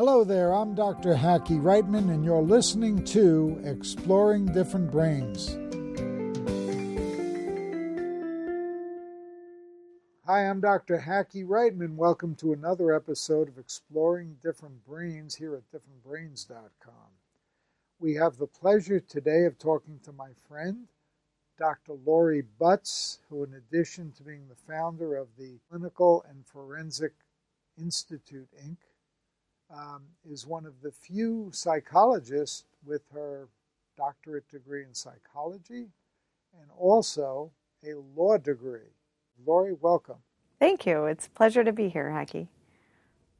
Hello 0.00 0.24
there, 0.24 0.54
I'm 0.54 0.74
Dr. 0.74 1.14
Hackie 1.14 1.58
Reitman, 1.58 2.08
and 2.08 2.24
you're 2.24 2.40
listening 2.40 3.04
to 3.04 3.60
Exploring 3.62 4.46
Different 4.46 4.90
Brains. 4.90 5.50
Hi, 10.24 10.48
I'm 10.48 10.62
Dr. 10.62 10.96
Hackie 10.96 11.44
Reitman. 11.44 11.96
Welcome 11.96 12.34
to 12.36 12.54
another 12.54 12.94
episode 12.94 13.48
of 13.48 13.58
Exploring 13.58 14.38
Different 14.42 14.86
Brains 14.86 15.34
here 15.34 15.54
at 15.54 15.70
differentbrains.com. 15.70 17.10
We 17.98 18.14
have 18.14 18.38
the 18.38 18.46
pleasure 18.46 19.00
today 19.00 19.44
of 19.44 19.58
talking 19.58 20.00
to 20.04 20.12
my 20.12 20.30
friend, 20.48 20.86
Dr. 21.58 21.92
Lori 22.06 22.42
Butts, 22.58 23.18
who, 23.28 23.44
in 23.44 23.52
addition 23.52 24.12
to 24.12 24.22
being 24.22 24.48
the 24.48 24.72
founder 24.72 25.14
of 25.14 25.28
the 25.36 25.58
Clinical 25.68 26.24
and 26.26 26.46
Forensic 26.46 27.12
Institute, 27.78 28.48
Inc., 28.66 28.78
um, 29.74 30.02
is 30.28 30.46
one 30.46 30.66
of 30.66 30.80
the 30.82 30.90
few 30.90 31.50
psychologists 31.52 32.64
with 32.84 33.02
her 33.12 33.48
doctorate 33.96 34.48
degree 34.48 34.82
in 34.82 34.94
psychology 34.94 35.88
and 36.60 36.70
also 36.76 37.50
a 37.84 37.94
law 38.16 38.36
degree. 38.36 38.92
Lori, 39.46 39.74
welcome. 39.80 40.16
Thank 40.58 40.86
you. 40.86 41.06
It's 41.06 41.26
a 41.26 41.30
pleasure 41.30 41.64
to 41.64 41.72
be 41.72 41.88
here, 41.88 42.10
Hackie. 42.10 42.48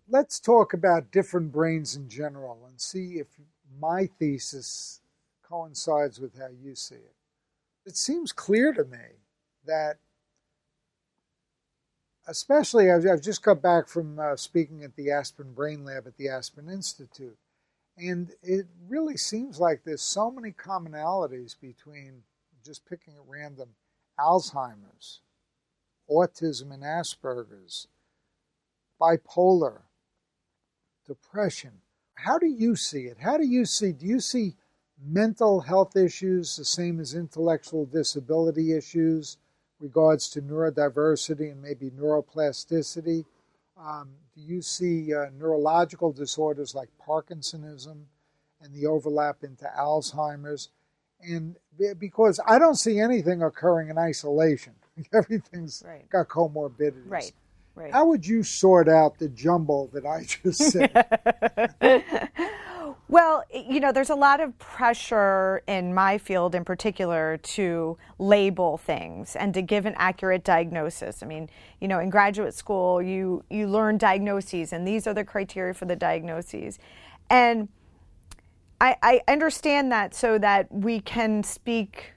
Let's 0.08 0.40
talk 0.40 0.72
about 0.72 1.10
different 1.12 1.52
brains 1.52 1.94
in 1.94 2.08
general 2.08 2.66
and 2.68 2.80
see 2.80 3.18
if 3.18 3.26
my 3.78 4.08
thesis 4.18 5.00
coincides 5.42 6.18
with 6.18 6.38
how 6.38 6.48
you 6.62 6.74
see 6.74 6.96
it. 6.96 7.14
It 7.86 7.96
seems 7.96 8.32
clear 8.32 8.72
to 8.72 8.84
me 8.84 8.98
that, 9.66 9.98
especially, 12.30 12.90
I've, 12.90 13.04
I've 13.06 13.22
just 13.22 13.42
got 13.42 13.60
back 13.60 13.88
from 13.88 14.18
uh, 14.18 14.36
speaking 14.36 14.84
at 14.84 14.94
the 14.94 15.10
Aspen 15.10 15.52
Brain 15.52 15.84
Lab 15.84 16.06
at 16.06 16.16
the 16.16 16.28
Aspen 16.28 16.68
Institute, 16.68 17.36
and 17.98 18.30
it 18.42 18.66
really 18.88 19.16
seems 19.16 19.58
like 19.58 19.82
there's 19.84 20.00
so 20.00 20.30
many 20.30 20.52
commonalities 20.52 21.60
between 21.60 22.22
just 22.64 22.86
picking 22.88 23.14
at 23.14 23.20
random 23.26 23.70
Alzheimer's, 24.18 25.20
autism 26.08 26.72
and 26.72 26.84
Asperger's, 26.84 27.88
bipolar, 29.00 29.80
depression. 31.06 31.72
How 32.14 32.38
do 32.38 32.46
you 32.46 32.76
see 32.76 33.02
it? 33.02 33.18
How 33.20 33.36
do 33.36 33.46
you 33.46 33.64
see? 33.64 33.92
Do 33.92 34.06
you 34.06 34.20
see 34.20 34.54
mental 35.02 35.60
health 35.60 35.96
issues 35.96 36.56
the 36.56 36.64
same 36.64 37.00
as 37.00 37.14
intellectual 37.14 37.86
disability 37.86 38.76
issues, 38.76 39.38
regards 39.80 40.28
to 40.30 40.42
neurodiversity 40.42 41.52
and 41.52 41.62
maybe 41.62 41.90
neuroplasticity? 41.90 43.24
Um, 43.78 44.10
do 44.34 44.42
you 44.42 44.62
see 44.62 45.14
uh, 45.14 45.26
neurological 45.38 46.12
disorders 46.12 46.74
like 46.74 46.88
Parkinsonism 47.06 48.02
and 48.62 48.74
the 48.74 48.86
overlap 48.86 49.42
into 49.42 49.70
Alzheimer's? 49.78 50.68
And 51.22 51.56
because 51.98 52.40
I 52.46 52.58
don't 52.58 52.76
see 52.76 53.00
anything 53.00 53.42
occurring 53.42 53.88
in 53.88 53.98
isolation. 53.98 54.74
Everything's 55.14 55.82
right. 55.86 56.08
got 56.10 56.28
comorbidities. 56.28 57.08
Right. 57.08 57.32
Right. 57.74 57.92
How 57.92 58.04
would 58.06 58.26
you 58.26 58.42
sort 58.42 58.88
out 58.88 59.18
the 59.18 59.28
jumble 59.28 59.88
that 59.94 60.04
I 60.04 60.24
just 60.24 60.58
said? 60.60 60.90
well, 63.08 63.44
you 63.52 63.80
know, 63.80 63.92
there's 63.92 64.10
a 64.10 64.14
lot 64.14 64.40
of 64.40 64.58
pressure 64.58 65.62
in 65.66 65.94
my 65.94 66.18
field 66.18 66.54
in 66.54 66.64
particular 66.64 67.38
to 67.38 67.98
label 68.18 68.76
things 68.78 69.36
and 69.36 69.52
to 69.54 69.62
give 69.62 69.86
an 69.86 69.94
accurate 69.96 70.44
diagnosis. 70.44 71.22
I 71.22 71.26
mean, 71.26 71.50
you 71.80 71.88
know, 71.88 71.98
in 71.98 72.10
graduate 72.10 72.54
school, 72.54 73.02
you 73.02 73.44
you 73.50 73.66
learn 73.66 73.98
diagnoses, 73.98 74.72
and 74.72 74.86
these 74.86 75.06
are 75.06 75.14
the 75.14 75.24
criteria 75.24 75.74
for 75.74 75.86
the 75.86 75.96
diagnoses, 75.96 76.78
and 77.28 77.68
I, 78.80 78.96
I 79.02 79.20
understand 79.28 79.92
that 79.92 80.14
so 80.14 80.38
that 80.38 80.72
we 80.72 81.00
can 81.00 81.42
speak 81.42 82.14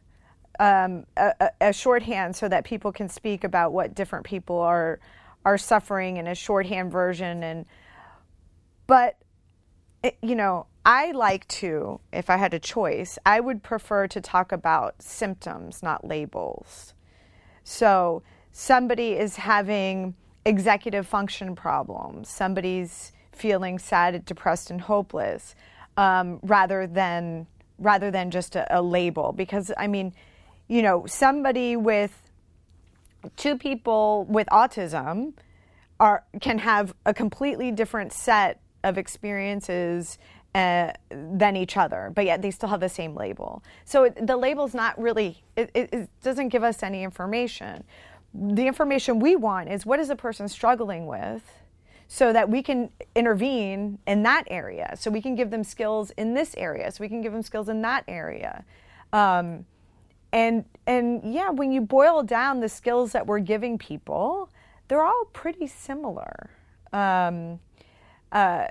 um, 0.60 1.06
a, 1.18 1.50
a, 1.60 1.74
shorthand 1.74 2.36
so 2.36 2.48
that 2.48 2.64
people 2.64 2.92
can 2.92 3.10
speak 3.10 3.44
about 3.44 3.74
what 3.74 3.96
different 3.96 4.26
people 4.26 4.60
are 4.60 5.00
are 5.46 5.58
suffering 5.58 6.18
in 6.18 6.28
a 6.28 6.36
shorthand 6.36 6.92
version 6.92 7.44
and 7.44 7.66
but 8.88 9.18
you 10.22 10.36
know 10.36 10.66
i 10.86 11.12
like 11.12 11.48
to 11.48 12.00
if 12.12 12.30
i 12.30 12.38
had 12.38 12.54
a 12.54 12.60
choice 12.60 13.18
i 13.26 13.40
would 13.40 13.64
prefer 13.64 14.08
to 14.08 14.20
talk 14.20 14.52
about 14.52 15.02
symptoms 15.02 15.82
not 15.84 16.06
labels. 16.06 16.94
So 17.66 18.24
somebody 18.52 19.14
is 19.14 19.38
having 19.38 20.16
executive 20.46 21.08
function 21.08 21.56
problems 21.56 22.30
somebody's 22.30 23.14
feeling 23.32 23.80
sad 23.80 24.26
depressed 24.26 24.70
and 24.70 24.82
hopeless 24.82 25.56
um, 25.96 26.40
rather 26.44 26.86
than 26.86 27.48
rather 27.80 28.12
than 28.12 28.30
just 28.30 28.56
a, 28.56 28.78
a 28.78 28.82
label. 28.82 29.32
Because 29.32 29.72
i 29.78 29.88
mean 29.88 30.14
you 30.68 30.82
know, 30.82 31.06
somebody 31.06 31.76
with 31.76 32.32
two 33.38 33.58
people 33.58 34.26
with 34.30 34.48
autism 34.48 35.34
are 36.00 36.24
can 36.42 36.58
have 36.60 36.94
a 37.06 37.14
completely 37.14 37.72
different 37.72 38.12
set 38.12 38.60
of 38.84 38.98
experiences 38.98 40.18
uh, 40.56 40.92
than 41.10 41.56
each 41.56 41.78
other, 41.78 42.12
but 42.14 42.26
yet 42.26 42.42
they 42.42 42.52
still 42.52 42.70
have 42.70 42.80
the 42.80 42.90
same 42.90 43.16
label. 43.16 43.64
So 43.86 44.04
it, 44.04 44.28
the 44.28 44.38
label's 44.38 44.74
not 44.74 45.00
really, 45.02 45.44
it, 45.56 45.72
it, 45.74 46.10
doesn't 46.22 46.50
give 46.50 46.64
us 46.64 46.84
any 46.84 47.04
information. 47.04 47.84
The 48.34 48.68
information 48.68 49.20
we 49.20 49.36
want 49.36 49.70
is 49.70 49.86
what 49.86 50.00
is 50.00 50.10
a 50.10 50.16
person 50.16 50.48
struggling 50.48 51.08
with 51.08 51.42
so 52.08 52.32
that 52.34 52.50
we 52.50 52.62
can 52.62 52.92
intervene 53.16 53.98
in 54.06 54.22
that 54.24 54.44
area. 54.48 54.94
So 54.98 55.10
we 55.10 55.22
can 55.22 55.36
give 55.36 55.50
them 55.50 55.64
skills 55.64 56.12
in 56.12 56.36
this 56.36 56.54
area, 56.56 56.92
so 56.92 57.02
we 57.02 57.10
can 57.10 57.22
give 57.22 57.34
them 57.34 57.42
skills 57.42 57.70
in 57.70 57.82
that 57.82 58.04
area. 58.08 58.64
Um, 59.12 59.66
and 60.34 60.66
and 60.88 61.34
yeah 61.34 61.52
when 61.52 61.72
you 61.72 61.80
boil 61.80 62.24
down 62.24 62.60
the 62.60 62.68
skills 62.68 63.14
that 63.14 63.26
we're 63.26 63.40
giving 63.40 63.78
people 63.78 64.50
they're 64.88 65.04
all 65.04 65.26
pretty 65.32 65.68
similar 65.68 66.50
um, 66.92 67.60
uh, 68.34 68.68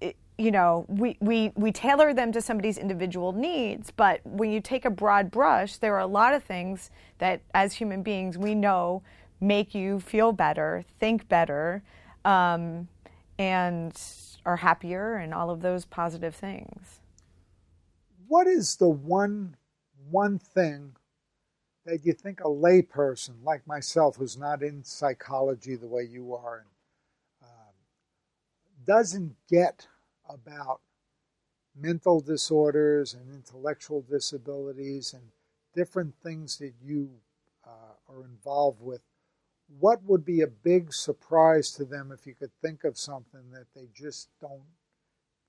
it, 0.00 0.16
you 0.38 0.52
know 0.52 0.86
we, 0.88 1.18
we 1.20 1.52
we 1.56 1.72
tailor 1.72 2.14
them 2.14 2.32
to 2.32 2.42
somebody's 2.42 2.78
individual 2.78 3.32
needs 3.32 3.92
but 3.92 4.20
when 4.26 4.50
you 4.50 4.60
take 4.60 4.84
a 4.86 4.90
broad 4.90 5.30
brush 5.30 5.78
there 5.78 5.94
are 5.94 6.00
a 6.00 6.08
lot 6.08 6.34
of 6.34 6.44
things 6.44 6.90
that 7.18 7.42
as 7.54 7.74
human 7.74 8.02
beings 8.02 8.38
we 8.38 8.54
know 8.54 9.02
make 9.40 9.74
you 9.74 10.00
feel 10.00 10.32
better 10.32 10.84
think 11.00 11.28
better 11.28 11.82
um, 12.26 12.88
and 13.38 13.98
are 14.46 14.56
happier 14.56 15.16
and 15.16 15.34
all 15.34 15.50
of 15.50 15.60
those 15.60 15.84
positive 15.84 16.34
things. 16.34 17.00
What 18.28 18.46
is 18.46 18.76
the 18.76 18.88
one 18.88 19.56
one 20.10 20.38
thing 20.38 20.92
that 21.84 22.04
you 22.06 22.12
think 22.12 22.40
a 22.40 22.44
layperson 22.44 23.34
like 23.44 23.66
myself, 23.66 24.16
who's 24.16 24.38
not 24.38 24.62
in 24.62 24.84
psychology 24.84 25.76
the 25.76 25.88
way 25.88 26.04
you 26.04 26.34
are, 26.34 26.58
and, 26.58 26.66
doesn't 28.86 29.36
get 29.48 29.86
about 30.28 30.80
mental 31.78 32.20
disorders 32.20 33.14
and 33.14 33.34
intellectual 33.34 34.02
disabilities 34.08 35.12
and 35.12 35.22
different 35.74 36.14
things 36.22 36.56
that 36.58 36.72
you 36.82 37.10
uh, 37.66 38.12
are 38.12 38.24
involved 38.24 38.80
with, 38.80 39.02
what 39.78 40.02
would 40.04 40.24
be 40.24 40.40
a 40.40 40.46
big 40.46 40.92
surprise 40.92 41.72
to 41.72 41.84
them 41.84 42.12
if 42.12 42.26
you 42.26 42.34
could 42.34 42.52
think 42.62 42.84
of 42.84 42.96
something 42.96 43.50
that 43.52 43.66
they 43.74 43.88
just 43.94 44.28
don't, 44.40 44.62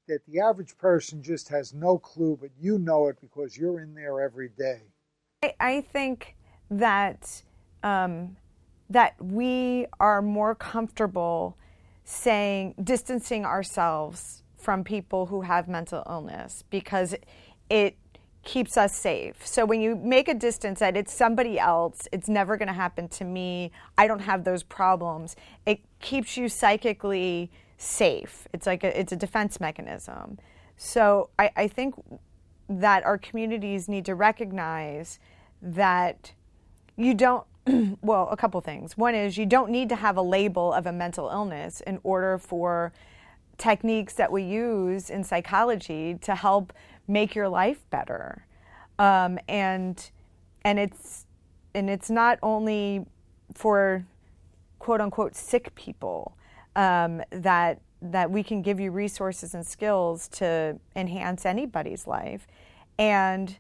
that 0.08 0.26
the 0.28 0.40
average 0.40 0.78
person 0.78 1.22
just 1.22 1.50
has 1.50 1.74
no 1.74 1.98
clue, 1.98 2.38
but 2.40 2.50
you 2.60 2.78
know 2.78 3.08
it 3.08 3.18
because 3.22 3.58
you're 3.58 3.80
in 3.80 3.94
there 3.94 4.20
every 4.20 4.50
day? 4.50 4.82
I, 5.60 5.82
think 5.82 6.36
that 6.72 7.44
um, 7.84 8.38
that 8.90 9.14
we 9.22 9.86
are 10.00 10.22
more 10.22 10.56
comfortable 10.56 11.58
saying 12.10 12.74
distancing 12.82 13.46
ourselves 13.46 14.42
from 14.56 14.82
people 14.82 15.26
who 15.26 15.42
have 15.42 15.68
mental 15.68 16.04
illness 16.10 16.64
because 16.70 17.14
it 17.70 17.98
keeps 18.44 18.78
us 18.78 18.96
safe. 18.96 19.46
So 19.46 19.66
when 19.66 19.82
you 19.82 19.94
make 19.98 20.30
a 20.30 20.34
distance 20.34 20.80
that 20.80 20.96
it's 20.96 21.14
somebody 21.14 21.60
else, 21.60 22.08
it's 22.14 22.30
never 22.30 22.56
going 22.56 22.70
to 22.70 22.74
happen 22.74 23.10
to 23.10 23.26
me, 23.26 23.74
I 23.98 24.08
don't 24.08 24.22
have 24.22 24.46
those 24.46 24.64
problems, 24.64 25.36
it 25.66 25.82
keeps 26.00 26.38
you 26.38 26.48
psychically 26.48 27.52
safe. 27.78 28.48
It's 28.54 28.66
like 28.66 28.86
a, 28.86 28.98
it's 28.98 29.12
a 29.12 29.18
defense 29.18 29.60
mechanism. 29.60 30.40
So 30.78 31.30
I, 31.38 31.52
I 31.58 31.68
think 31.68 31.96
that 32.70 33.04
our 33.04 33.18
communities 33.18 33.90
need 33.90 34.06
to 34.06 34.16
recognize 34.16 35.20
that 35.62 36.32
you 36.96 37.14
don't 37.14 37.46
well, 38.02 38.28
a 38.32 38.38
couple 38.38 38.60
things. 38.62 38.98
One 38.98 39.16
is 39.16 39.38
you 39.38 39.46
don't 39.46 39.70
need 39.70 39.90
to 39.90 39.96
have 39.96 40.18
a 40.18 40.22
label 40.22 40.74
of 40.74 40.86
a 40.86 40.92
mental 40.92 41.30
illness 41.30 41.82
in 41.82 42.00
order 42.04 42.38
for 42.38 42.94
techniques 43.58 44.14
that 44.14 44.32
we 44.32 44.44
use 44.44 45.10
in 45.10 45.24
psychology 45.24 46.16
to 46.22 46.36
help 46.36 46.74
make 47.08 47.36
your 47.36 47.50
life 47.50 47.86
better. 47.90 48.46
Um, 49.00 49.40
and 49.48 50.10
and 50.64 50.80
it's 50.80 51.26
and 51.74 51.90
it's 51.90 52.10
not 52.10 52.40
only 52.42 53.06
for 53.54 54.06
quote 54.80 55.02
unquote 55.02 55.36
sick 55.36 55.74
people 55.76 56.38
um, 56.76 57.22
that 57.32 57.82
that 58.02 58.30
we 58.30 58.44
can 58.44 58.62
give 58.62 58.80
you 58.80 58.92
resources 58.92 59.56
and 59.56 59.66
skills 59.66 60.28
to 60.28 60.80
enhance 60.96 61.46
anybody's 61.46 62.06
life, 62.06 62.48
and 63.00 63.58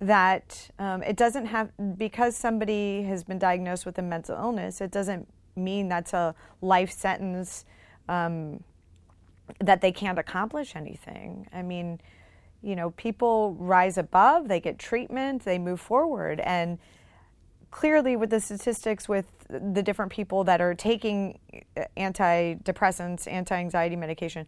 that 0.00 0.70
um, 0.78 1.02
it 1.02 1.16
doesn't 1.16 1.46
have 1.46 1.70
because 1.96 2.36
somebody 2.36 3.02
has 3.02 3.24
been 3.24 3.38
diagnosed 3.38 3.86
with 3.86 3.98
a 3.98 4.02
mental 4.02 4.36
illness. 4.36 4.80
It 4.80 4.90
doesn't 4.90 5.26
mean 5.56 5.88
that's 5.88 6.12
a 6.12 6.34
life 6.60 6.90
sentence 6.90 7.64
um, 8.08 8.62
that 9.60 9.80
they 9.80 9.92
can't 9.92 10.18
accomplish 10.18 10.76
anything. 10.76 11.46
I 11.52 11.62
mean, 11.62 12.00
you 12.62 12.76
know, 12.76 12.90
people 12.90 13.54
rise 13.58 13.96
above, 13.96 14.48
they 14.48 14.60
get 14.60 14.78
treatment, 14.78 15.44
they 15.44 15.58
move 15.58 15.80
forward, 15.80 16.40
and 16.40 16.78
clearly 17.70 18.16
with 18.16 18.30
the 18.30 18.40
statistics 18.40 19.08
with 19.08 19.26
the 19.48 19.82
different 19.82 20.10
people 20.10 20.44
that 20.44 20.60
are 20.60 20.74
taking 20.74 21.38
antidepressants, 21.96 23.30
anti-anxiety 23.30 23.96
medication 23.96 24.46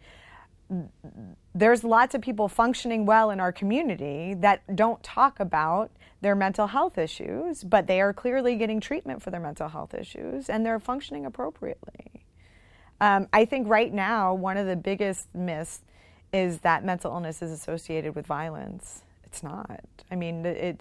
there's 1.54 1.82
lots 1.82 2.14
of 2.14 2.20
people 2.20 2.48
functioning 2.48 3.06
well 3.06 3.30
in 3.30 3.40
our 3.40 3.52
community 3.52 4.34
that 4.34 4.76
don't 4.76 5.02
talk 5.02 5.40
about 5.40 5.90
their 6.20 6.34
mental 6.34 6.66
health 6.66 6.98
issues, 6.98 7.64
but 7.64 7.86
they 7.86 8.00
are 8.00 8.12
clearly 8.12 8.56
getting 8.56 8.80
treatment 8.80 9.22
for 9.22 9.30
their 9.30 9.40
mental 9.40 9.68
health 9.68 9.94
issues 9.94 10.48
and 10.48 10.64
they're 10.66 10.78
functioning 10.78 11.24
appropriately. 11.24 12.24
Um, 13.00 13.28
I 13.32 13.44
think 13.44 13.68
right 13.68 13.92
now, 13.92 14.34
one 14.34 14.56
of 14.56 14.66
the 14.66 14.76
biggest 14.76 15.34
myths 15.34 15.82
is 16.32 16.58
that 16.60 16.84
mental 16.84 17.12
illness 17.12 17.40
is 17.42 17.50
associated 17.50 18.14
with 18.14 18.26
violence. 18.26 19.02
It's 19.24 19.42
not. 19.42 19.80
I 20.10 20.16
mean, 20.16 20.44
it, 20.44 20.80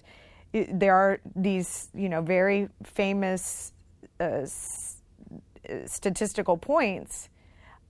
it 0.52 0.80
there 0.80 0.94
are 0.94 1.20
these, 1.36 1.88
you 1.94 2.08
know, 2.08 2.22
very 2.22 2.68
famous 2.82 3.72
uh, 4.20 4.42
s- 4.42 4.96
statistical 5.86 6.56
points 6.56 7.28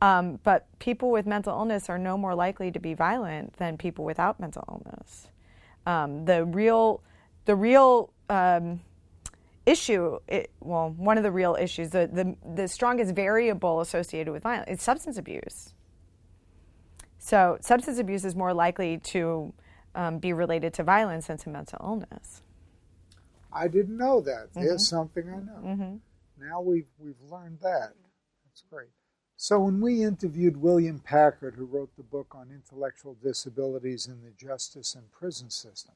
um, 0.01 0.39
but 0.45 0.67
people 0.79 1.11
with 1.11 1.27
mental 1.27 1.53
illness 1.53 1.89
are 1.89 1.99
no 1.99 2.17
more 2.17 2.35
likely 2.35 2.71
to 2.71 2.79
be 2.79 2.95
violent 2.95 3.55
than 3.55 3.77
people 3.77 4.05
without 4.05 4.39
mental 4.39 4.65
illness. 4.69 5.29
Um, 5.87 6.25
the 6.25 6.45
real, 6.45 7.03
the 7.47 7.57
real 7.57 8.13
um, 8.29 8.81
issue, 9.67 10.19
it, 10.29 10.51
well, 10.61 10.91
one 10.97 11.17
of 11.17 11.25
the 11.25 11.33
real 11.33 11.57
issues, 11.59 11.91
the, 11.91 12.09
the, 12.13 12.37
the 12.55 12.69
strongest 12.69 13.15
variable 13.15 13.81
associated 13.81 14.33
with 14.33 14.43
violence 14.43 14.69
is 14.71 14.83
substance 14.83 15.19
abuse. 15.19 15.75
So, 17.19 17.59
substance 17.61 17.99
abuse 17.99 18.25
is 18.25 18.37
more 18.37 18.55
likely 18.55 18.99
to 18.99 19.53
um, 19.95 20.19
be 20.19 20.33
related 20.33 20.73
to 20.75 20.85
violence 20.85 21.27
than 21.27 21.39
to 21.39 21.49
mental 21.49 21.79
illness. 21.83 22.43
I 23.53 23.67
didn't 23.69 23.97
know 23.97 24.21
that. 24.21 24.51
Mm-hmm. 24.51 24.61
There's 24.61 24.89
something 24.89 25.29
I 25.29 25.37
know. 25.37 25.61
Mm-hmm. 25.65 25.97
Now 26.47 26.61
we've 26.61 26.87
we've 26.99 27.21
learned 27.29 27.59
that. 27.63 27.95
That's 28.45 28.63
great. 28.71 28.91
So, 29.41 29.61
when 29.61 29.81
we 29.81 30.03
interviewed 30.03 30.57
William 30.57 30.99
Packard, 30.99 31.55
who 31.55 31.65
wrote 31.65 31.95
the 31.97 32.03
book 32.03 32.35
on 32.35 32.51
intellectual 32.51 33.17
disabilities 33.23 34.09
in 34.09 34.21
the 34.21 34.33
justice 34.33 34.97
and 34.97 35.13
prison 35.13 35.49
system, 35.49 35.95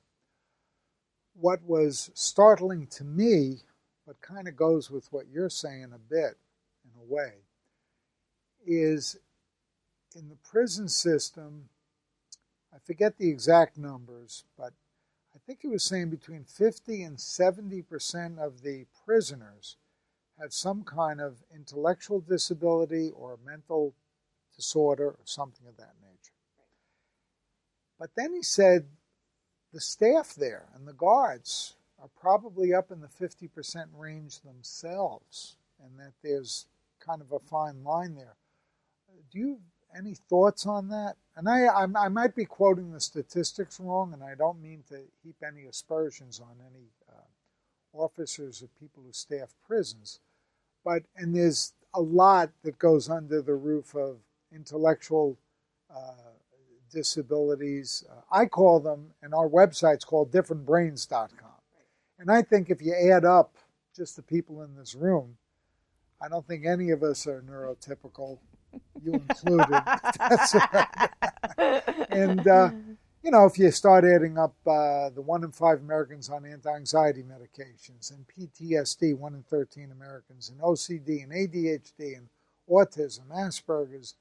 what 1.34 1.60
was 1.64 2.12
startling 2.14 2.86
to 2.92 3.02
me, 3.02 3.62
but 4.06 4.20
kind 4.20 4.46
of 4.46 4.54
goes 4.54 4.92
with 4.92 5.12
what 5.12 5.26
you're 5.28 5.50
saying 5.50 5.88
a 5.92 5.98
bit 5.98 6.38
in 6.84 6.92
a 7.00 7.12
way, 7.12 7.32
is 8.64 9.16
in 10.14 10.28
the 10.28 10.36
prison 10.48 10.88
system, 10.88 11.68
I 12.72 12.78
forget 12.78 13.18
the 13.18 13.28
exact 13.28 13.76
numbers, 13.76 14.44
but 14.56 14.72
I 15.34 15.38
think 15.44 15.62
he 15.62 15.68
was 15.68 15.82
saying 15.82 16.10
between 16.10 16.44
50 16.44 17.02
and 17.02 17.18
70 17.18 17.82
percent 17.82 18.38
of 18.38 18.62
the 18.62 18.86
prisoners 19.04 19.78
had 20.42 20.52
some 20.52 20.82
kind 20.82 21.20
of 21.20 21.36
intellectual 21.54 22.20
disability 22.20 23.10
or 23.16 23.38
mental 23.46 23.94
disorder 24.56 25.10
or 25.10 25.24
something 25.24 25.68
of 25.68 25.76
that 25.76 25.94
nature. 26.02 26.32
But 27.98 28.10
then 28.16 28.34
he 28.34 28.42
said 28.42 28.86
the 29.72 29.80
staff 29.80 30.34
there 30.34 30.64
and 30.74 30.86
the 30.86 30.92
guards 30.92 31.74
are 32.00 32.10
probably 32.20 32.74
up 32.74 32.90
in 32.90 33.00
the 33.00 33.06
50% 33.06 33.86
range 33.96 34.40
themselves, 34.40 35.56
and 35.80 36.00
that 36.00 36.12
there's 36.24 36.66
kind 36.98 37.20
of 37.20 37.30
a 37.30 37.38
fine 37.38 37.84
line 37.84 38.16
there. 38.16 38.34
Do 39.30 39.38
you 39.38 39.48
have 39.92 40.04
any 40.04 40.14
thoughts 40.14 40.66
on 40.66 40.88
that? 40.88 41.14
And 41.36 41.48
I, 41.48 41.66
I, 41.66 41.86
I 41.96 42.08
might 42.08 42.34
be 42.34 42.44
quoting 42.44 42.90
the 42.90 43.00
statistics 43.00 43.78
wrong, 43.78 44.12
and 44.12 44.24
I 44.24 44.34
don't 44.34 44.60
mean 44.60 44.82
to 44.88 44.96
heap 45.22 45.36
any 45.46 45.66
aspersions 45.66 46.40
on 46.40 46.56
any 46.68 46.88
uh, 47.08 47.22
officers 47.92 48.62
or 48.62 48.68
people 48.80 49.04
who 49.06 49.12
staff 49.12 49.54
prisons. 49.64 50.18
But 50.84 51.02
and 51.16 51.34
there's 51.34 51.72
a 51.94 52.00
lot 52.00 52.50
that 52.62 52.78
goes 52.78 53.08
under 53.08 53.42
the 53.42 53.54
roof 53.54 53.94
of 53.94 54.16
intellectual 54.54 55.38
uh, 55.94 56.32
disabilities. 56.90 58.04
Uh, 58.10 58.20
I 58.30 58.46
call 58.46 58.80
them, 58.80 59.10
and 59.22 59.34
our 59.34 59.48
website's 59.48 60.04
called 60.04 60.30
differentbrains.com. 60.30 61.50
And 62.18 62.30
I 62.30 62.42
think 62.42 62.70
if 62.70 62.80
you 62.80 62.94
add 62.94 63.24
up 63.24 63.56
just 63.96 64.16
the 64.16 64.22
people 64.22 64.62
in 64.62 64.76
this 64.76 64.94
room, 64.94 65.36
I 66.20 66.28
don't 66.28 66.46
think 66.46 66.64
any 66.66 66.90
of 66.90 67.02
us 67.02 67.26
are 67.26 67.42
neurotypical, 67.42 68.38
you 69.02 69.14
included. 69.14 69.82
and 72.10 72.46
uh, 72.46 72.70
you 73.22 73.30
know, 73.30 73.44
if 73.44 73.56
you 73.56 73.70
start 73.70 74.04
adding 74.04 74.36
up 74.36 74.54
uh, 74.66 75.08
the 75.10 75.22
one 75.22 75.44
in 75.44 75.52
five 75.52 75.78
Americans 75.80 76.28
on 76.28 76.44
anti-anxiety 76.44 77.22
medications 77.22 78.10
and 78.10 78.26
PTSD, 78.26 79.16
one 79.16 79.34
in 79.34 79.44
13 79.44 79.92
Americans, 79.92 80.50
and 80.50 80.60
OCD 80.60 81.22
and 81.22 81.32
ADHD 81.32 82.16
and 82.16 82.28
autism, 82.68 83.28
Asperger's, 83.30 84.14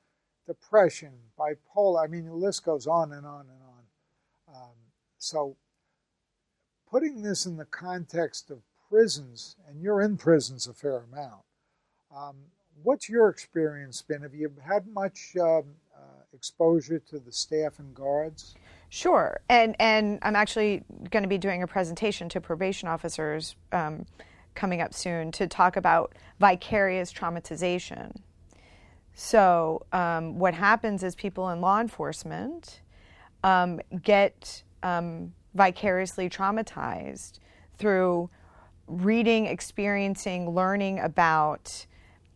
depression, 0.46 1.12
bipolar, 1.40 2.04
I 2.04 2.08
mean, 2.08 2.26
the 2.26 2.34
list 2.34 2.66
goes 2.66 2.86
on 2.86 3.12
and 3.14 3.26
on 3.26 3.42
and 3.42 3.62
on. 3.64 4.56
Um, 4.56 4.76
so 5.18 5.56
putting 6.90 7.24
this 7.24 7.46
in 7.46 7.58
the 7.58 7.66
context 7.66 8.52
of 8.52 8.60
prisons, 8.90 9.56
and 9.68 9.82
you're 9.82 10.02
in 10.02 10.18
prisons 10.18 10.68
a 10.68 10.74
fair 10.74 10.98
amount, 11.12 11.44
um, 12.16 12.36
what's 12.84 13.10
your 13.10 13.30
experience 13.30 14.02
been? 14.02 14.22
Have 14.22 14.36
you 14.36 14.52
had 14.68 14.86
much 14.88 15.36
um, 15.40 15.76
uh, 15.96 16.24
exposure 16.34 17.00
to 17.00 17.20
the 17.20 17.32
staff 17.32 17.80
and 17.80 17.96
guards? 17.96 18.56
Sure, 18.94 19.40
and 19.48 19.74
and 19.80 20.20
I'm 20.22 20.36
actually 20.36 20.84
going 21.12 21.24
to 21.24 21.30
be 21.30 21.38
doing 21.38 21.64
a 21.64 21.68
presentation 21.68 22.28
to 22.28 22.42
probation 22.42 22.90
officers 22.90 23.56
um, 23.72 24.06
coming 24.54 24.82
up 24.82 24.94
soon 24.94 25.32
to 25.32 25.48
talk 25.48 25.78
about 25.78 26.14
vicarious 26.42 27.14
traumatization. 27.14 28.18
So 29.14 29.86
um, 29.94 30.40
what 30.40 30.54
happens 30.54 31.04
is 31.04 31.16
people 31.16 31.50
in 31.52 31.62
law 31.62 31.80
enforcement 31.80 32.82
um, 33.46 33.80
get 34.04 34.62
um, 34.84 35.32
vicariously 35.54 36.30
traumatized 36.30 37.40
through 37.78 38.30
reading, 38.88 39.46
experiencing, 39.46 40.54
learning 40.54 41.00
about 41.00 41.86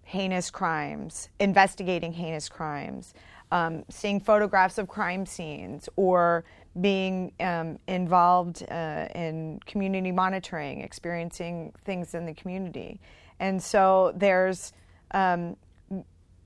heinous 0.04 0.50
crimes, 0.50 1.28
investigating 1.38 2.14
heinous 2.14 2.48
crimes 2.48 3.14
um, 3.56 3.84
seeing 3.90 4.20
photographs 4.20 4.78
of 4.78 4.88
crime 4.88 5.26
scenes 5.26 5.88
or 5.96 6.44
being 6.82 7.32
um, 7.40 7.80
involved 7.88 8.66
uh, 8.70 9.08
in 9.16 9.60
community 9.66 10.12
monitoring, 10.12 10.82
experiencing 10.82 11.72
things 11.86 12.14
in 12.14 12.26
the 12.26 12.34
community. 12.34 13.00
And 13.40 13.64
so 13.64 14.12
there's, 14.16 14.74
um, 15.12 15.56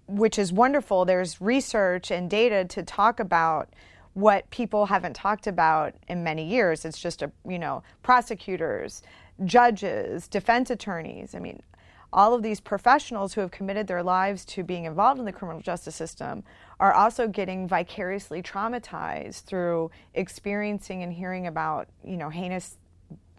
which 0.08 0.38
is 0.38 0.54
wonderful, 0.54 1.04
there's 1.06 1.42
research 1.42 2.12
and 2.12 2.30
data 2.30 2.66
to 2.66 2.84
talk 2.84 3.20
about 3.20 3.70
what 4.14 4.48
people 4.52 4.86
haven't 4.86 5.16
talked 5.16 5.48
about 5.48 5.96
in 6.08 6.24
many 6.24 6.46
years. 6.46 6.86
It's 6.86 7.00
just, 7.00 7.24
a, 7.24 7.32
you 7.48 7.58
know, 7.58 7.82
prosecutors, 8.04 9.02
judges, 9.46 10.28
defense 10.28 10.70
attorneys. 10.70 11.34
I 11.34 11.40
mean, 11.40 11.60
all 12.12 12.34
of 12.34 12.42
these 12.42 12.60
professionals 12.60 13.34
who 13.34 13.42
have 13.42 13.52
committed 13.52 13.88
their 13.88 14.02
lives 14.02 14.44
to 14.44 14.64
being 14.64 14.86
involved 14.86 15.20
in 15.20 15.26
the 15.26 15.32
criminal 15.32 15.62
justice 15.62 15.96
system 15.96 16.44
are 16.80 16.94
also 16.94 17.28
getting 17.28 17.68
vicariously 17.68 18.42
traumatized 18.42 19.44
through 19.44 19.92
experiencing 20.14 21.04
and 21.04 21.14
hearing 21.14 21.48
about 21.48 21.88
you 22.04 22.18
know 22.18 22.30
heinous 22.30 22.78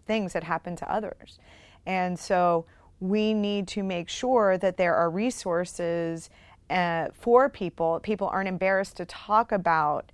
things 0.05 0.33
that 0.33 0.43
happen 0.43 0.75
to 0.75 0.91
others. 0.91 1.39
And 1.85 2.17
so 2.17 2.65
we 2.99 3.33
need 3.33 3.67
to 3.69 3.83
make 3.83 4.09
sure 4.09 4.57
that 4.57 4.77
there 4.77 4.95
are 4.95 5.09
resources 5.09 6.29
uh, 6.69 7.07
for 7.13 7.49
people. 7.49 7.99
People 8.01 8.27
aren't 8.27 8.47
embarrassed 8.47 8.97
to 8.97 9.05
talk 9.05 9.51
about 9.51 10.11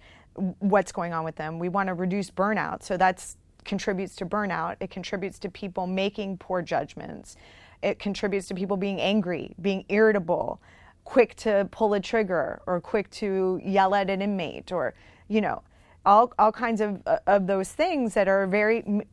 what's 0.59 0.91
going 0.91 1.13
on 1.13 1.23
with 1.23 1.35
them. 1.35 1.59
We 1.59 1.69
want 1.69 1.87
to 1.87 1.93
reduce 1.93 2.31
burnout. 2.31 2.83
So 2.83 2.97
that's 2.97 3.37
contributes 3.65 4.15
to 4.15 4.25
burnout. 4.25 4.77
It 4.79 4.89
contributes 4.89 5.37
to 5.39 5.49
people 5.49 5.87
making 5.87 6.37
poor 6.37 6.61
judgments 6.61 7.35
it 7.81 7.99
contributes 7.99 8.47
to 8.47 8.55
people 8.55 8.77
being 8.77 8.99
angry, 8.99 9.53
being 9.61 9.85
irritable, 9.89 10.61
quick 11.03 11.35
to 11.35 11.67
pull 11.71 11.93
a 11.93 11.99
trigger, 11.99 12.61
or 12.67 12.81
quick 12.81 13.09
to 13.11 13.59
yell 13.63 13.95
at 13.95 14.09
an 14.09 14.21
inmate, 14.21 14.71
or, 14.71 14.93
you 15.27 15.41
know, 15.41 15.61
all, 16.05 16.33
all 16.39 16.51
kinds 16.51 16.81
of, 16.81 17.01
of 17.27 17.47
those 17.47 17.71
things 17.71 18.13
that 18.13 18.27
are 18.27 18.47
very, 18.47 19.03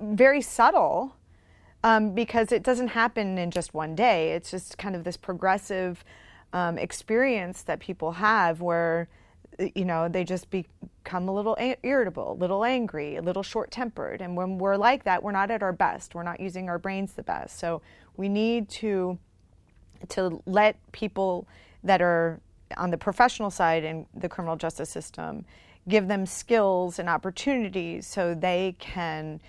very 0.00 0.40
subtle 0.40 1.16
um, 1.84 2.14
because 2.14 2.52
it 2.52 2.62
doesn't 2.62 2.88
happen 2.88 3.38
in 3.38 3.50
just 3.50 3.74
one 3.74 3.94
day. 3.94 4.32
It's 4.32 4.50
just 4.50 4.78
kind 4.78 4.94
of 4.94 5.04
this 5.04 5.16
progressive 5.16 6.04
um, 6.52 6.78
experience 6.78 7.62
that 7.62 7.80
people 7.80 8.12
have 8.12 8.60
where 8.60 9.08
you 9.74 9.84
know 9.84 10.08
they 10.08 10.24
just 10.24 10.50
become 10.50 11.28
a 11.28 11.32
little 11.32 11.56
irritable 11.82 12.32
a 12.32 12.38
little 12.38 12.64
angry 12.64 13.16
a 13.16 13.22
little 13.22 13.42
short 13.42 13.70
tempered 13.70 14.20
and 14.20 14.36
when 14.36 14.58
we're 14.58 14.76
like 14.76 15.04
that 15.04 15.22
we're 15.22 15.32
not 15.32 15.50
at 15.50 15.62
our 15.62 15.72
best. 15.72 16.14
We're 16.14 16.22
not 16.22 16.40
using 16.40 16.68
our 16.68 16.78
brains 16.78 17.12
the 17.12 17.22
best. 17.22 17.58
So 17.58 17.82
we 18.16 18.28
need 18.28 18.68
to 18.70 19.18
to 20.10 20.42
let 20.46 20.76
people 20.92 21.46
that 21.84 22.02
are 22.02 22.40
on 22.76 22.90
the 22.90 22.98
professional 22.98 23.50
side 23.50 23.84
in 23.84 24.06
the 24.14 24.28
criminal 24.28 24.56
justice 24.56 24.90
system 24.90 25.44
give 25.88 26.08
them 26.08 26.26
skills 26.26 26.98
and 26.98 27.08
opportunities 27.08 28.06
so 28.06 28.34
they 28.34 28.76
can 28.78 29.40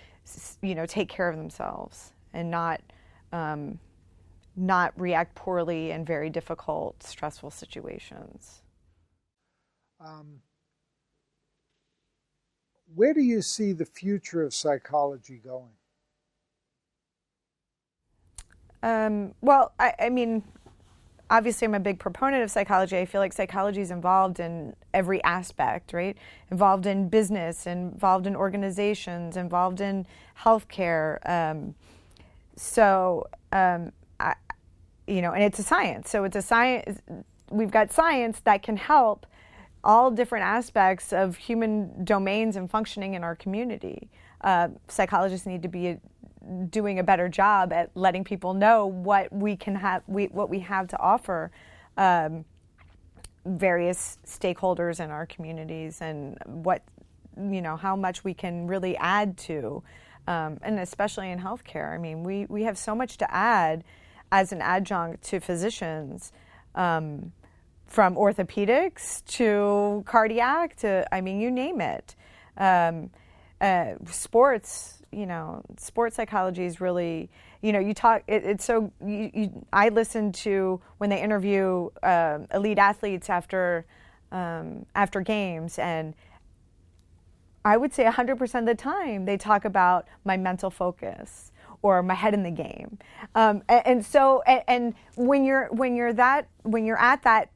you 0.62 0.76
know 0.76 0.86
take 0.86 1.10
care 1.10 1.30
of 1.30 1.38
themselves 1.38 2.12
and 2.34 2.50
not 2.50 2.82
um, 3.32 3.80
not 4.56 4.94
react 5.00 5.36
poorly 5.36 5.92
in 5.92 6.06
very 6.06 6.30
difficult 6.30 7.02
stressful 7.04 7.52
situations 7.52 8.63
um, 10.06 10.42
where 12.96 13.14
do 13.14 13.22
you 13.22 13.42
see 13.42 13.74
the 13.74 13.86
future 13.86 14.44
of 14.44 14.54
psychology 14.54 15.42
going 15.44 15.72
um, 18.82 19.34
well 19.42 19.74
I, 19.80 19.94
I 20.00 20.10
mean 20.10 20.44
obviously 21.34 21.66
I'm 21.66 21.74
a 21.74 21.80
big 21.80 22.00
proponent 22.00 22.44
of 22.44 22.52
psychology. 22.52 22.98
I 22.98 23.06
feel 23.06 23.20
like 23.20 23.34
psychology 23.34 23.82
is 23.82 23.90
involved 23.90 24.40
in 24.40 24.76
every 24.94 25.24
aspect, 25.24 25.92
right? 25.92 26.16
Involved 26.52 26.86
in 26.86 27.10
business, 27.10 27.66
involved 27.66 28.28
in 28.28 28.36
organizations, 28.36 29.36
involved 29.36 29.82
in 29.82 30.06
healthcare. 30.40 31.18
Um, 31.28 31.74
so, 32.56 33.28
um, 33.52 33.92
I, 34.20 34.36
you 35.08 35.22
know, 35.24 35.32
and 35.32 35.44
it's 35.44 35.58
a 35.58 35.64
science. 35.64 36.10
So 36.12 36.24
it's 36.24 36.36
a 36.36 36.42
science. 36.42 37.02
We've 37.50 37.72
got 37.72 37.92
science 37.92 38.40
that 38.42 38.62
can 38.62 38.78
help 38.78 39.26
all 39.84 40.12
different 40.12 40.46
aspects 40.46 41.12
of 41.12 41.36
human 41.36 42.04
domains 42.06 42.56
and 42.56 42.70
functioning 42.70 43.14
in 43.16 43.24
our 43.24 43.36
community. 43.36 44.10
Uh, 44.42 44.70
psychologists 44.88 45.46
need 45.46 45.62
to 45.62 45.68
be 45.68 45.98
doing 46.70 47.00
a 47.00 47.04
better 47.04 47.30
job 47.30 47.72
at 47.72 47.90
letting 47.96 48.24
people 48.24 48.54
know 48.54 48.86
what 48.86 49.32
we 49.32 49.56
can 49.56 49.76
have, 49.76 50.04
we, 50.08 50.26
what 50.26 50.50
we 50.50 50.60
have 50.60 50.88
to 50.88 51.00
offer 51.00 51.52
um, 51.98 52.44
various 53.46 54.18
stakeholders 54.26 55.04
in 55.04 55.10
our 55.12 55.26
communities, 55.26 56.02
and 56.02 56.38
what 56.46 56.82
you 57.38 57.62
know 57.62 57.76
how 57.76 57.96
much 57.96 58.24
we 58.24 58.34
can 58.34 58.68
really 58.68 58.96
add 58.98 59.38
to, 59.38 59.84
um, 60.28 60.58
and 60.62 60.80
especially 60.80 61.30
in 61.30 61.40
healthcare. 61.40 61.94
I 61.94 61.98
mean, 61.98 62.24
we 62.24 62.46
we 62.46 62.64
have 62.64 62.78
so 62.78 62.96
much 62.96 63.18
to 63.18 63.34
add 63.34 63.84
as 64.32 64.52
an 64.52 64.62
adjunct 64.62 65.24
to 65.26 65.40
physicians. 65.40 66.32
Um, 66.76 67.34
from 67.94 68.16
orthopedics 68.16 69.24
to 69.26 70.04
cardiac 70.08 70.76
to, 70.76 71.08
I 71.14 71.22
mean, 71.22 71.40
you 71.40 71.52
name 71.52 71.80
it. 71.80 72.16
Um, 72.58 73.12
uh, 73.62 73.94
sports, 74.08 75.04
you 75.12 75.28
know, 75.28 75.62
sports 75.78 76.16
psychology 76.16 76.66
is 76.66 76.82
really, 76.82 77.30
you 77.62 77.72
know, 77.72 77.78
you 77.78 77.94
talk. 77.94 78.24
It, 78.26 78.46
it's 78.46 78.66
so. 78.66 78.92
You, 79.06 79.30
you, 79.32 79.66
I 79.72 79.90
listen 79.90 80.32
to 80.32 80.82
when 80.98 81.12
they 81.12 81.22
interview 81.22 81.90
uh, 82.02 82.40
elite 82.52 82.80
athletes 82.80 83.30
after 83.30 83.86
um, 84.32 84.88
after 84.96 85.22
games, 85.22 85.78
and 85.78 86.16
I 87.64 87.78
would 87.78 87.94
say 87.94 88.06
100% 88.06 88.60
of 88.60 88.66
the 88.66 88.76
time 88.76 89.26
they 89.26 89.38
talk 89.38 89.66
about 89.66 90.08
my 90.26 90.36
mental 90.36 90.72
focus 90.72 91.52
or 91.84 92.02
my 92.02 92.16
head 92.16 92.34
in 92.34 92.42
the 92.42 92.52
game. 92.52 92.98
Um, 93.36 93.62
and, 93.70 93.88
and, 93.88 94.06
so, 94.06 94.42
and, 94.48 94.64
and 94.68 94.96
when 95.16 95.46
you're 95.46 95.68
when 95.68 95.96
you're 95.96 96.14
that 96.14 96.48
when 96.64 96.86
you're 96.86 97.00
at 97.00 97.24
that 97.24 97.50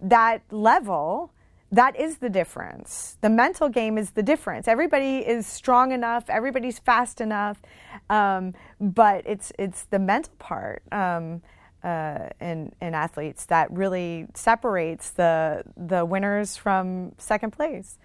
that 0.00 0.42
level 0.50 1.32
that 1.70 2.00
is 2.00 2.18
the 2.18 2.30
difference. 2.30 3.18
The 3.20 3.28
mental 3.28 3.68
game 3.68 3.98
is 3.98 4.12
the 4.12 4.22
difference. 4.22 4.68
Everybody 4.68 5.18
is 5.18 5.46
strong 5.46 5.92
enough, 5.92 6.30
everybody's 6.30 6.78
fast 6.78 7.20
enough, 7.20 7.60
um, 8.08 8.54
but 8.80 9.22
it's 9.26 9.52
it's 9.58 9.84
the 9.84 9.98
mental 9.98 10.32
part 10.38 10.82
um, 10.92 11.42
uh, 11.84 12.30
in 12.40 12.72
in 12.80 12.94
athletes 12.94 13.44
that 13.46 13.70
really 13.70 14.26
separates 14.34 15.10
the 15.10 15.62
the 15.76 16.04
winners 16.06 16.56
from 16.56 17.12
second 17.18 17.50
place. 17.50 17.98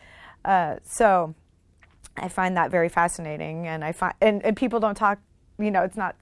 Uh, 0.44 0.76
so 0.84 1.34
I 2.18 2.28
find 2.28 2.58
that 2.58 2.70
very 2.70 2.90
fascinating, 2.90 3.66
and 3.66 3.84
I 3.84 3.94
find 3.94 4.14
and, 4.20 4.44
and 4.44 4.58
people 4.58 4.82
don't 4.82 4.96
talk. 4.96 5.20
You 5.58 5.72
know, 5.72 5.84
it's 5.84 5.96
not 5.96 6.18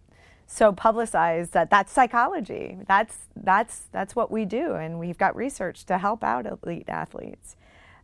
so 0.53 0.74
publicized 0.74 1.53
that 1.53 1.70
that's 1.70 1.93
psychology. 1.93 2.77
That's 2.86 3.15
that's 3.38 3.84
that's 3.93 4.17
what 4.17 4.29
we 4.29 4.43
do, 4.43 4.74
and 4.74 5.00
we've 5.00 5.17
got 5.17 5.34
research 5.34 5.86
to 5.86 5.98
help 5.98 6.25
out 6.25 6.46
elite 6.46 6.89
athletes. 6.89 7.55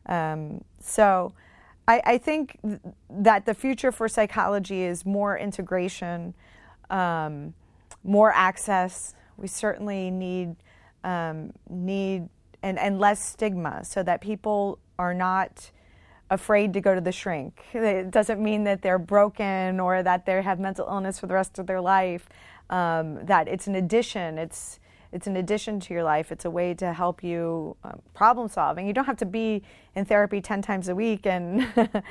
Um, 0.06 0.64
so, 0.80 1.34
I, 1.90 2.02
I 2.06 2.18
think 2.18 2.58
th- 2.64 2.80
that 3.10 3.46
the 3.46 3.54
future 3.54 3.92
for 3.92 4.08
psychology 4.08 4.84
is 4.84 5.06
more 5.06 5.38
integration, 5.38 6.34
um, 6.90 7.54
more 8.06 8.32
access. 8.32 9.14
We 9.36 9.48
certainly 9.48 10.10
need 10.10 10.56
um, 11.04 11.52
need 11.70 12.30
and, 12.64 12.80
and 12.80 12.98
less 12.98 13.22
stigma, 13.22 13.84
so 13.84 14.04
that 14.04 14.22
people 14.22 14.80
are 14.98 15.14
not 15.14 15.72
afraid 16.30 16.74
to 16.74 16.82
go 16.82 16.94
to 16.94 17.02
the 17.02 17.12
shrink. 17.12 17.64
It 17.74 18.12
doesn't 18.12 18.42
mean 18.42 18.64
that 18.66 18.82
they're 18.82 19.00
broken 19.00 19.80
or 19.80 20.04
that 20.04 20.26
they 20.26 20.42
have 20.42 20.60
mental 20.60 20.88
illness 20.88 21.20
for 21.20 21.28
the 21.28 21.34
rest 21.34 21.60
of 21.60 21.68
their 21.68 21.82
life. 21.82 22.28
Um, 22.70 23.26
that 23.26 23.48
it's 23.48 23.68
an 23.68 23.76
addition. 23.76 24.38
It's 24.38 24.80
it's 25.14 25.26
an 25.26 25.38
addition 25.38 25.80
to 25.80 25.94
your 25.94 26.04
life. 26.04 26.34
It's 26.34 26.44
a 26.44 26.50
way 26.50 26.74
to 26.74 26.92
help 26.92 27.24
you 27.24 27.78
um, 27.86 28.02
problem 28.14 28.50
solving. 28.50 28.86
You 28.86 28.92
don't 28.92 29.06
have 29.06 29.18
to 29.18 29.26
be 29.26 29.64
in 29.96 30.04
therapy 30.04 30.42
ten 30.42 30.62
times 30.62 30.90
a 30.90 30.96
week 30.96 31.26
and 31.26 31.66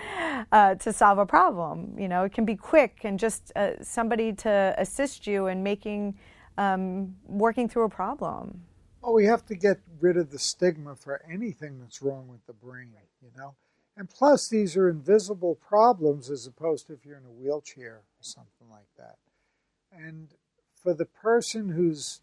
uh, 0.52 0.76
to 0.76 0.92
solve 0.94 1.18
a 1.18 1.26
problem. 1.26 1.94
You 1.98 2.08
know, 2.08 2.24
it 2.24 2.32
can 2.32 2.46
be 2.46 2.56
quick 2.56 3.00
and 3.04 3.18
just 3.18 3.52
uh, 3.54 3.72
somebody 3.82 4.32
to 4.32 4.74
assist 4.78 5.26
you 5.26 5.48
in 5.48 5.62
making 5.62 6.18
um, 6.56 7.14
working 7.26 7.68
through 7.68 7.84
a 7.84 7.90
problem. 7.90 8.62
Well, 9.02 9.12
we 9.12 9.26
have 9.26 9.44
to 9.46 9.54
get 9.54 9.78
rid 10.00 10.16
of 10.16 10.30
the 10.30 10.38
stigma 10.38 10.96
for 10.96 11.20
anything 11.30 11.78
that's 11.78 12.00
wrong 12.00 12.28
with 12.28 12.44
the 12.46 12.54
brain. 12.54 12.92
You 13.22 13.28
know 13.36 13.54
and 13.96 14.10
plus, 14.10 14.48
these 14.48 14.76
are 14.76 14.88
invisible 14.88 15.54
problems 15.54 16.30
as 16.30 16.46
opposed 16.46 16.86
to 16.86 16.92
if 16.92 17.04
you're 17.04 17.16
in 17.16 17.24
a 17.24 17.42
wheelchair 17.42 17.94
or 17.94 18.04
something 18.20 18.68
like 18.70 18.88
that. 18.98 19.16
And 19.90 20.28
for 20.82 20.92
the 20.92 21.06
person 21.06 21.70
who's 21.70 22.20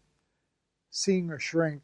seeing 0.90 1.30
a 1.32 1.38
shrink, 1.38 1.82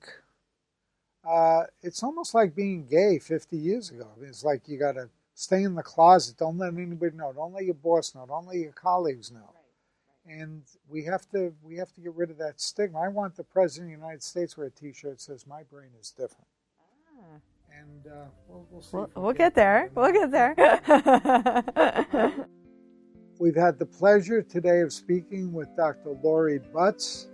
uh, 1.28 1.64
it's 1.82 2.02
almost 2.04 2.34
like 2.34 2.54
being 2.54 2.86
gay 2.86 3.18
50 3.18 3.56
years 3.56 3.90
ago. 3.90 4.06
It's 4.22 4.44
like 4.44 4.68
you 4.68 4.78
got 4.78 4.92
to 4.92 5.08
stay 5.34 5.64
in 5.64 5.74
the 5.74 5.82
closet. 5.82 6.36
Don't 6.38 6.58
let 6.58 6.74
anybody 6.74 7.16
know. 7.16 7.32
Don't 7.32 7.52
let 7.52 7.64
your 7.64 7.74
boss 7.74 8.14
know. 8.14 8.24
Don't 8.26 8.46
let 8.46 8.56
your 8.56 8.72
colleagues 8.72 9.32
know. 9.32 9.54
And 10.24 10.62
we 10.88 11.04
have 11.04 11.28
to 11.30 11.52
we 11.64 11.76
have 11.76 11.92
to 11.94 12.00
get 12.00 12.14
rid 12.14 12.30
of 12.30 12.38
that 12.38 12.60
stigma. 12.60 13.00
I 13.00 13.08
want 13.08 13.36
the 13.36 13.42
president 13.42 13.92
of 13.92 13.98
the 13.98 14.04
United 14.04 14.22
States 14.22 14.56
wear 14.56 14.66
a 14.68 14.70
T-shirt 14.70 15.12
that 15.12 15.20
says 15.20 15.46
"My 15.46 15.62
brain 15.64 15.90
is 15.98 16.10
different." 16.10 16.46
And 17.80 18.06
uh, 18.06 18.26
we'll, 18.46 18.66
we'll, 18.70 18.84
we'll, 18.92 19.10
we'll 19.22 19.32
get 19.32 19.54
there. 19.54 19.90
We'll 19.94 20.12
get 20.12 20.30
there. 20.30 20.54
We've 23.38 23.56
had 23.56 23.78
the 23.78 23.86
pleasure 23.86 24.42
today 24.42 24.80
of 24.80 24.92
speaking 24.92 25.52
with 25.52 25.74
Dr. 25.76 26.10
Lori 26.22 26.58
Butts, 26.74 27.28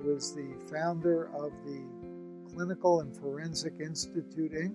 who 0.00 0.16
is 0.16 0.34
the 0.34 0.54
founder 0.72 1.26
of 1.34 1.52
the 1.66 1.84
Clinical 2.54 3.00
and 3.00 3.14
Forensic 3.14 3.74
Institute, 3.78 4.52
Inc., 4.52 4.74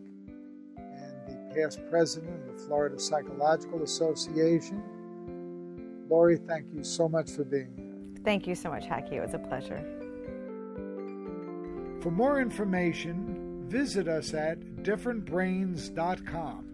and 0.77 1.27
the 1.27 1.55
past 1.55 1.79
president 1.89 2.47
of 2.47 2.57
the 2.57 2.63
Florida 2.65 2.99
Psychological 2.99 3.81
Association. 3.81 4.83
Lori, 6.07 6.37
thank 6.37 6.67
you 6.71 6.83
so 6.83 7.09
much 7.09 7.31
for 7.31 7.43
being 7.43 7.73
here. 7.75 8.23
Thank 8.23 8.45
you 8.45 8.53
so 8.53 8.69
much, 8.69 8.85
Hackie. 8.85 9.15
It 9.15 9.21
was 9.21 9.33
a 9.33 9.39
pleasure. 9.39 9.83
For 12.01 12.11
more 12.11 12.39
information, 12.41 13.63
visit 13.67 14.07
us 14.07 14.33
at 14.35 14.59
differentbrains.com. 14.83 16.72